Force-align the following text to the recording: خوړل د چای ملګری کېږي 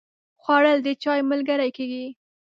خوړل 0.43 0.77
د 0.85 0.87
چای 1.03 1.19
ملګری 1.29 1.69
کېږي 1.77 2.05